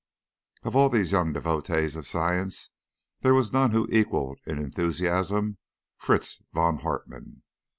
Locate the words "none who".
3.53-3.87